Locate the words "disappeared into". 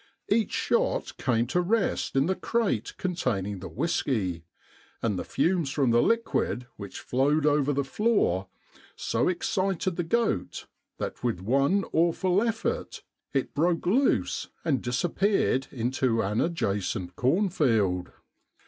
14.81-16.23